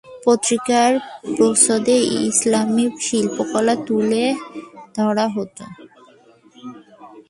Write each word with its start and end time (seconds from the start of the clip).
পত্রিকার 0.25 0.91
প্রচ্ছদে 1.35 1.97
ইসলামি 2.29 2.85
শিল্পকলা 3.05 3.75
তুলে 3.87 4.23
ধরা 4.95 5.25
হত। 5.35 5.57